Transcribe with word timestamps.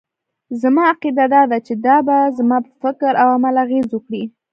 زما 0.61 0.83
عقيده 0.91 1.25
دا 1.33 1.41
ده 1.51 1.57
چې 1.65 1.73
دا 1.85 1.95
به 2.07 2.17
زما 2.37 2.57
پر 2.63 2.71
فکراو 2.81 3.33
عمل 3.35 3.55
اغېز 3.65 3.87
وکړي. 3.93 4.23